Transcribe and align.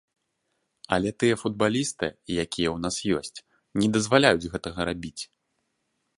Але 0.95 1.09
тыя 1.23 1.35
футбалісты, 1.41 2.09
якія 2.45 2.69
ў 2.73 2.73
нас 2.87 2.95
ёсць, 3.21 3.43
не 3.83 3.87
дазваляюць 3.99 4.49
гэтага 4.57 4.81
рабіць. 4.93 5.19